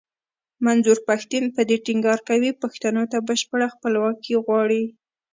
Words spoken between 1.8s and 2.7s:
ټينګار کوي